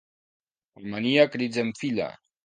La 0.79 0.89
manilla 0.93 1.25
crits 1.35 1.59
enfila. 1.65 2.09